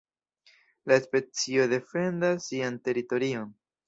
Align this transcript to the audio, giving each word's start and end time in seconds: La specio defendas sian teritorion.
La 0.91 0.95
specio 1.03 1.65
defendas 1.73 2.47
sian 2.47 2.81
teritorion. 2.89 3.53